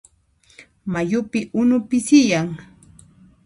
[0.91, 2.47] Mayupi unu pisiyan.